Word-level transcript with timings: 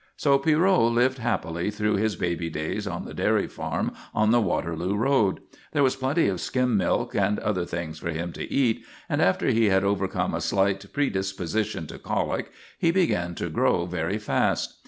So 0.17 0.39
Pierrot 0.39 0.93
lived 0.95 1.19
happily 1.19 1.69
through 1.69 1.97
his 1.97 2.15
baby 2.15 2.49
days 2.49 2.87
on 2.87 3.05
the 3.05 3.13
dairy 3.13 3.45
farm 3.45 3.91
on 4.15 4.31
the 4.31 4.41
Waterloo 4.41 4.95
Road. 4.95 5.41
There 5.73 5.83
was 5.83 5.95
plenty 5.95 6.27
of 6.27 6.41
skim 6.41 6.75
milk 6.75 7.13
and 7.13 7.37
other 7.37 7.65
things 7.65 7.99
for 7.99 8.09
him 8.09 8.33
to 8.33 8.51
eat, 8.51 8.83
and 9.07 9.21
after 9.21 9.49
he 9.49 9.65
had 9.69 9.83
overcome 9.83 10.33
a 10.33 10.41
slight 10.41 10.91
predisposition 10.91 11.85
to 11.85 11.99
colic 11.99 12.51
he 12.79 12.89
began 12.89 13.35
to 13.35 13.47
grow 13.49 13.85
very 13.85 14.17
fast. 14.17 14.79